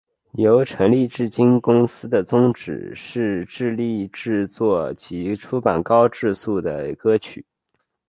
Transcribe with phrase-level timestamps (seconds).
[0.31, 7.45] 由成立至今公司的宗旨是致力制作及出版高质素的歌曲。